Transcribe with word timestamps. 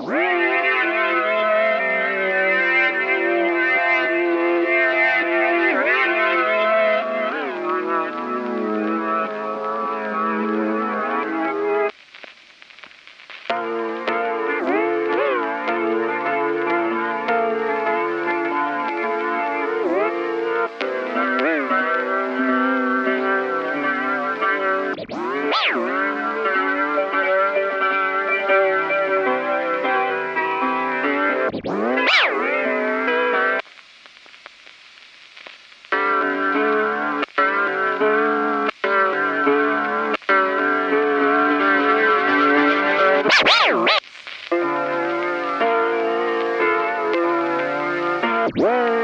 Woo! 0.00 0.51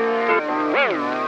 Wow. 0.09 1.28